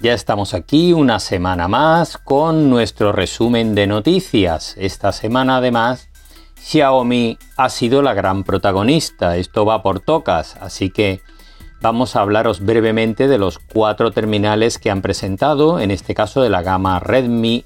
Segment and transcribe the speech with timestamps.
[0.00, 4.76] Ya estamos aquí una semana más con nuestro resumen de noticias.
[4.78, 6.08] Esta semana además
[6.62, 9.36] Xiaomi ha sido la gran protagonista.
[9.36, 11.20] Esto va por tocas, así que
[11.80, 16.50] vamos a hablaros brevemente de los cuatro terminales que han presentado, en este caso de
[16.50, 17.64] la gama Redmi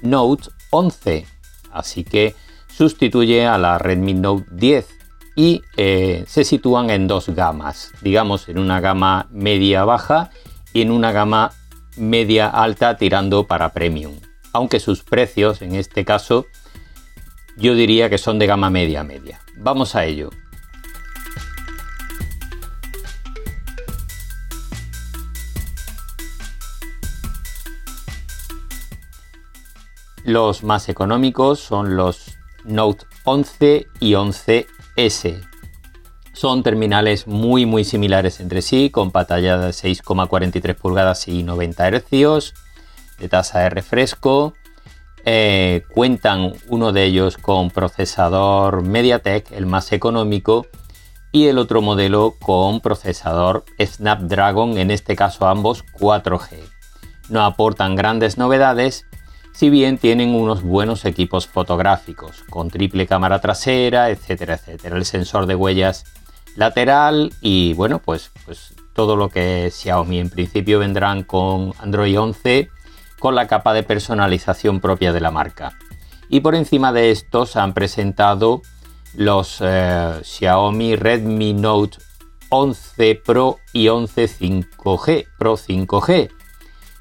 [0.00, 1.26] Note 11.
[1.70, 2.34] Así que
[2.66, 4.88] sustituye a la Redmi Note 10
[5.36, 10.30] y eh, se sitúan en dos gamas, digamos en una gama media baja
[10.72, 11.52] y en una gama
[11.96, 14.18] media alta tirando para premium.
[14.52, 16.46] Aunque sus precios en este caso
[17.56, 19.40] yo diría que son de gama media media.
[19.56, 20.30] Vamos a ello.
[30.24, 35.53] Los más económicos son los Note 11 y 11S.
[36.34, 42.54] Son terminales muy muy similares entre sí, con pantalla de 6,43 pulgadas y 90 Hz,
[43.18, 44.54] de tasa de refresco.
[45.24, 50.66] Eh, cuentan uno de ellos con procesador MediaTek, el más económico,
[51.30, 56.58] y el otro modelo con procesador Snapdragon, en este caso ambos 4G.
[57.28, 59.06] No aportan grandes novedades,
[59.52, 64.96] si bien tienen unos buenos equipos fotográficos, con triple cámara trasera, etcétera, etcétera.
[64.96, 66.04] El sensor de huellas
[66.56, 72.70] lateral y bueno, pues, pues todo lo que Xiaomi en principio vendrán con Android 11
[73.18, 75.76] con la capa de personalización propia de la marca.
[76.28, 78.62] Y por encima de estos han presentado
[79.14, 81.98] los eh, Xiaomi Redmi Note
[82.48, 86.30] 11 Pro y 11 5G, Pro 5G,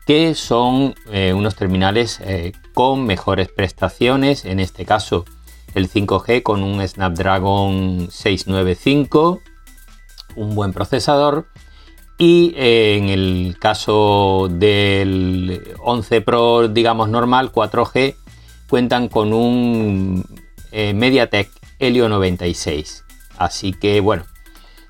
[0.06, 5.26] que son eh, unos terminales eh, con mejores prestaciones, en este caso
[5.76, 9.42] el 5G con un Snapdragon 695,
[10.36, 11.48] un buen procesador,
[12.18, 18.16] y eh, en el caso del 11 Pro, digamos normal, 4G,
[18.70, 20.26] cuentan con un
[20.72, 23.04] MediaTek Helio 96.
[23.38, 24.26] Así que bueno,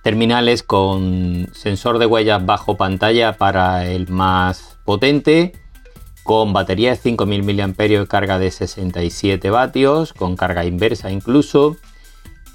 [0.04, 5.54] terminales con sensor de huellas bajo pantalla para el más potente,
[6.24, 11.78] con batería de 5000 mAh carga de 67 vatios, con carga inversa incluso,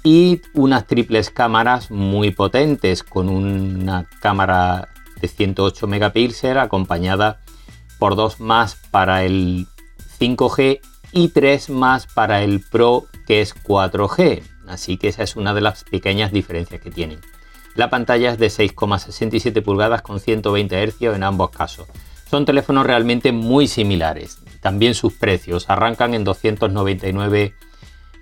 [0.03, 4.89] y unas triples cámaras muy potentes, con una cámara
[5.21, 7.41] de 108 megapíxeles acompañada
[7.99, 9.67] por dos más para el
[10.19, 10.79] 5G
[11.11, 14.41] y tres más para el Pro que es 4G.
[14.67, 17.19] Así que esa es una de las pequeñas diferencias que tienen.
[17.75, 21.87] La pantalla es de 6,67 pulgadas con 120 Hz en ambos casos.
[22.29, 24.37] Son teléfonos realmente muy similares.
[24.61, 27.55] También sus precios arrancan en 299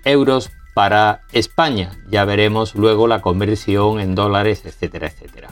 [0.04, 1.92] euros para España.
[2.08, 5.50] Ya veremos luego la conversión en dólares, etcétera, etcétera.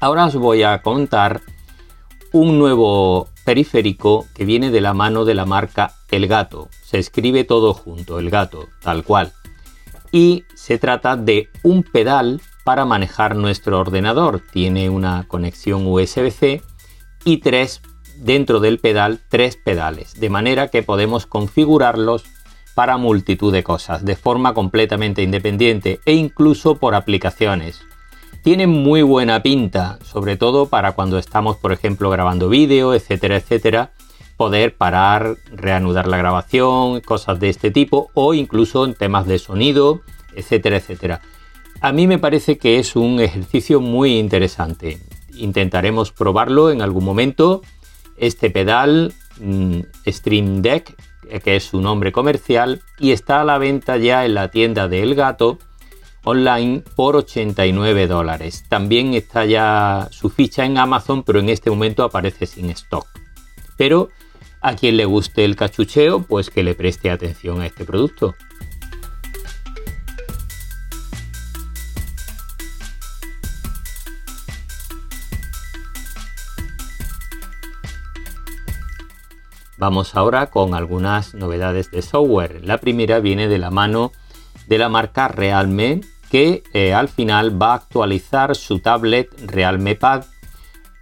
[0.00, 1.42] Ahora os voy a contar
[2.32, 6.70] un nuevo periférico que viene de la mano de la marca El Gato.
[6.92, 9.32] Se escribe todo junto, El Gato, tal cual.
[10.12, 14.42] Y se trata de un pedal para manejar nuestro ordenador.
[14.52, 16.60] Tiene una conexión USB-C
[17.24, 17.80] y tres
[18.18, 22.24] dentro del pedal tres pedales, de manera que podemos configurarlos
[22.74, 27.80] para multitud de cosas, de forma completamente independiente e incluso por aplicaciones
[28.42, 33.92] tiene muy buena pinta, sobre todo para cuando estamos, por ejemplo, grabando vídeo, etcétera, etcétera,
[34.42, 40.00] poder parar, reanudar la grabación, cosas de este tipo, o incluso en temas de sonido,
[40.34, 41.20] etcétera, etcétera.
[41.80, 44.98] A mí me parece que es un ejercicio muy interesante.
[45.36, 47.62] Intentaremos probarlo en algún momento.
[48.16, 49.78] Este pedal mm,
[50.08, 50.92] Stream Deck,
[51.44, 55.04] que es su nombre comercial, y está a la venta ya en la tienda de
[55.04, 55.58] El Gato
[56.24, 58.64] online por 89 dólares.
[58.68, 63.06] También está ya su ficha en Amazon, pero en este momento aparece sin stock.
[63.76, 64.08] Pero
[64.62, 68.34] a quien le guste el cachucheo, pues que le preste atención a este producto.
[79.78, 82.64] Vamos ahora con algunas novedades de software.
[82.64, 84.12] La primera viene de la mano
[84.68, 90.24] de la marca Realme que eh, al final va a actualizar su tablet Realme Pad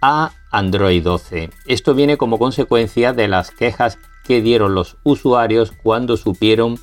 [0.01, 1.49] a Android 12.
[1.65, 6.79] Esto viene como consecuencia de las quejas que dieron los usuarios cuando supieron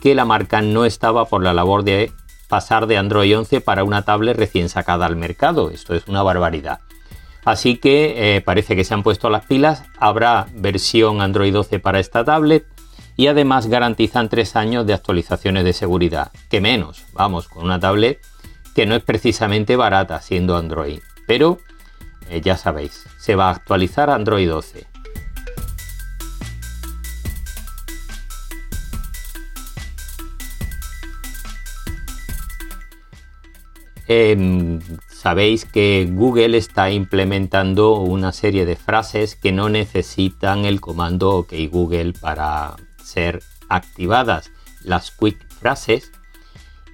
[0.00, 2.12] que la marca no estaba por la labor de
[2.48, 5.70] pasar de Android 11 para una tablet recién sacada al mercado.
[5.70, 6.80] Esto es una barbaridad.
[7.44, 9.84] Así que eh, parece que se han puesto las pilas.
[9.98, 12.66] Habrá versión Android 12 para esta tablet
[13.16, 16.32] y además garantizan tres años de actualizaciones de seguridad.
[16.48, 18.20] Que menos, vamos, con una tablet
[18.74, 21.00] que no es precisamente barata siendo Android.
[21.26, 21.58] Pero
[22.30, 24.86] eh, ya sabéis, se va a actualizar Android 12.
[34.06, 41.30] Em, sabéis que Google está implementando una serie de frases que no necesitan el comando
[41.38, 44.50] OK Google para ser activadas,
[44.82, 46.10] las quick frases,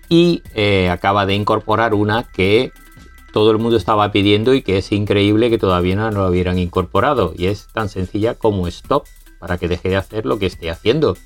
[0.09, 2.73] y eh, acaba de incorporar una que
[3.37, 7.35] todo el mundo estaba pidiendo y que es increíble que todavía no lo hubieran incorporado,
[7.37, 9.05] y es tan sencilla como stop,
[9.39, 11.19] para que deje de hacer lo que esté haciendo.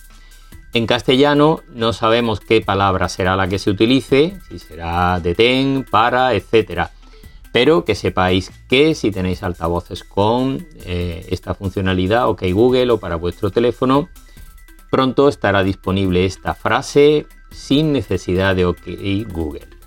[0.72, 6.34] En castellano no sabemos qué palabra será la que se utilice, si será detén, para,
[6.34, 6.90] etcétera.
[7.52, 13.14] Pero que sepáis que si tenéis altavoces con eh, esta funcionalidad, OK Google o para
[13.14, 14.08] vuestro teléfono,
[14.90, 18.82] pronto estará disponible esta frase sin necesidad de OK
[19.28, 19.79] Google.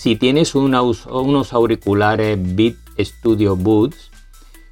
[0.00, 4.10] Si tienes unos auriculares Beat Studio Boots,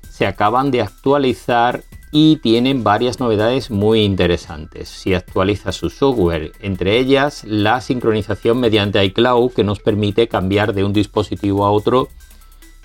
[0.08, 4.88] se acaban de actualizar y tienen varias novedades muy interesantes.
[4.88, 10.84] Si actualiza su software, entre ellas la sincronización mediante iCloud que nos permite cambiar de
[10.84, 12.08] un dispositivo a otro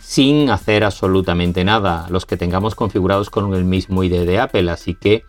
[0.01, 4.96] sin hacer absolutamente nada, los que tengamos configurados con el mismo ID de Apple, así
[4.96, 5.24] que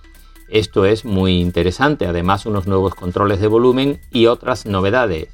[0.49, 5.34] esto es muy interesante, además unos nuevos controles de volumen y otras novedades.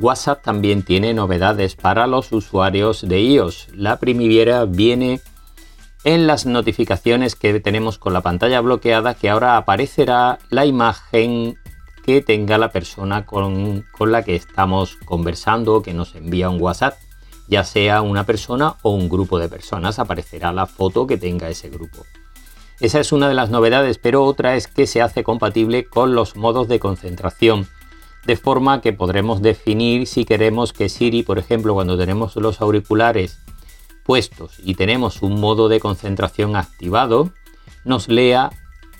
[0.00, 3.68] WhatsApp también tiene novedades para los usuarios de iOS.
[3.74, 5.20] La primavera viene
[6.04, 11.58] en las notificaciones que tenemos con la pantalla bloqueada que ahora aparecerá la imagen
[12.04, 16.96] que tenga la persona con, la que estamos conversando que nos envía un WhatsApp.
[17.48, 21.70] Ya sea una persona o un grupo de personas, aparecerá la foto que tenga ese
[21.70, 22.04] grupo.
[22.80, 26.36] Esa es una de las novedades, pero otra es que se hace compatible con los
[26.36, 27.66] modos de concentración
[28.26, 33.40] de forma que podremos definir si queremos que Siri, por ejemplo, cuando tenemos los auriculares
[34.04, 37.32] puestos y tenemos un modo de concentración activado,
[37.84, 38.50] nos lea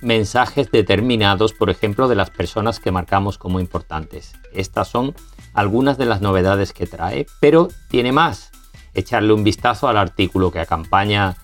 [0.00, 4.35] mensajes determinados, por ejemplo, de las personas que marcamos como importantes.
[4.53, 5.15] Estas son
[5.55, 8.50] algunas de las novedades que trae, pero tiene más.
[8.94, 11.37] Echarle un vistazo al artículo que acompaña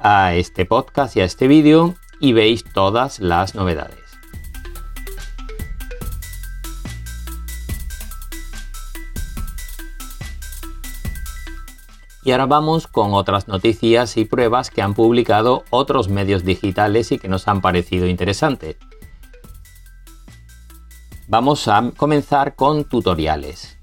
[0.00, 4.01] a este podcast y a este vídeo y veis todas las novedades.
[12.24, 17.18] Y ahora vamos con otras noticias y pruebas que han publicado otros medios digitales y
[17.18, 18.76] que nos han parecido interesantes.
[21.26, 23.78] Vamos a comenzar con tutoriales.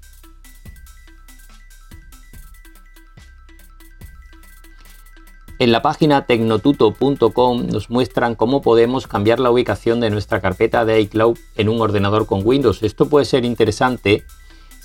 [5.58, 11.02] En la página tecnotuto.com nos muestran cómo podemos cambiar la ubicación de nuestra carpeta de
[11.02, 12.82] iCloud en un ordenador con Windows.
[12.82, 14.24] Esto puede ser interesante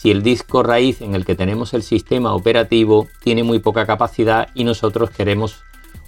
[0.05, 4.49] si el disco raíz en el que tenemos el sistema operativo tiene muy poca capacidad
[4.53, 5.63] y nosotros queremos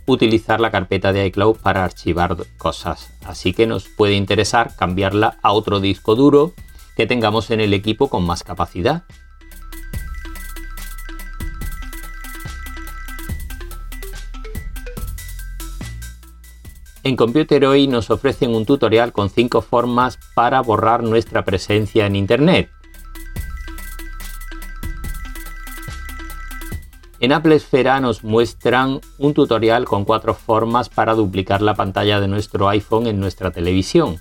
[0.06, 3.12] utilizar la carpeta de iCloud para archivar cosas.
[3.26, 6.54] Así que nos puede interesar cambiarla a otro disco duro
[6.96, 9.02] que tengamos en el equipo con más capacidad.
[17.02, 22.16] En Computer Hoy nos ofrecen un tutorial con 5 formas para borrar nuestra presencia en
[22.16, 22.77] Internet.
[27.20, 32.28] En Apple Esfera nos muestran un tutorial con cuatro formas para duplicar la pantalla de
[32.28, 34.20] nuestro iPhone en nuestra televisión.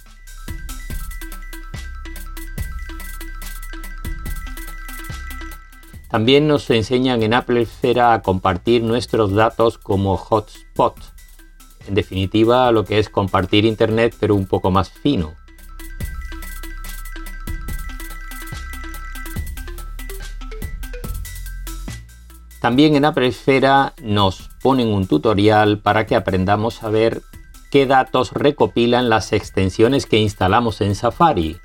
[6.08, 10.96] También nos enseñan en Apple Esfera a compartir nuestros datos como hotspot.
[11.86, 15.34] En definitiva, lo que es compartir Internet pero un poco más fino.
[22.66, 23.32] También en Apple
[24.02, 27.22] nos ponen un tutorial para que aprendamos a ver
[27.70, 31.58] qué datos recopilan las extensiones que instalamos en Safari.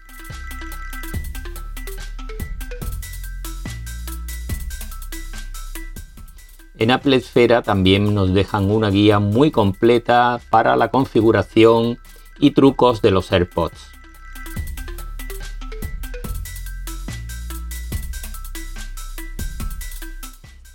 [6.77, 11.97] En Apple Esfera también nos dejan una guía muy completa para la configuración
[12.37, 14.00] y trucos de los AirPods.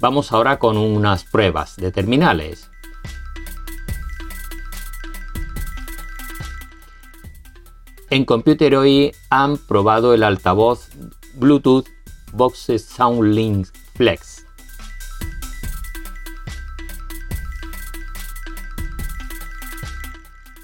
[0.06, 2.70] Vamos ahora con unas pruebas de terminales.
[8.08, 10.90] En Computeroid han probado el altavoz
[11.34, 11.88] Bluetooth
[12.34, 14.46] Boxes SoundLink Flex.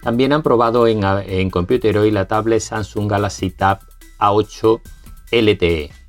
[0.02, 3.80] También han probado en, en Computeroid la tablet Samsung Galaxy Tab
[4.20, 4.80] A8
[5.32, 6.01] LTE.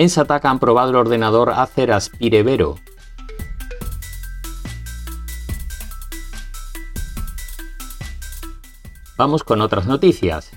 [0.00, 2.76] En Sataka han probado el ordenador Acer Aspire Vero.
[9.18, 10.52] Vamos con otras noticias.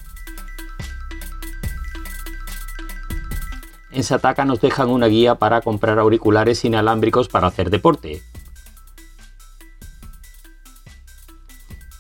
[3.91, 8.23] En Sataka nos dejan una guía para comprar auriculares inalámbricos para hacer deporte.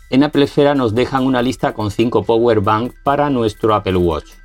[0.09, 4.42] En Apple Esfera nos dejan una lista con 5 power bank para nuestro Apple Watch.